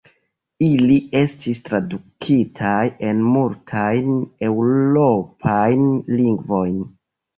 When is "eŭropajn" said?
4.49-5.87